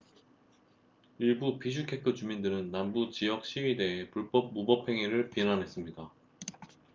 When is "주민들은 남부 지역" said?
2.15-3.45